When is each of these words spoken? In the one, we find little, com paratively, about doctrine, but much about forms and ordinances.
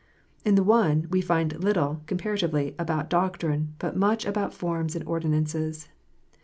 In 0.43 0.55
the 0.55 0.63
one, 0.63 1.05
we 1.11 1.21
find 1.21 1.63
little, 1.63 2.01
com 2.07 2.17
paratively, 2.17 2.73
about 2.79 3.07
doctrine, 3.07 3.75
but 3.77 3.95
much 3.95 4.25
about 4.25 4.51
forms 4.51 4.95
and 4.95 5.07
ordinances. 5.07 5.89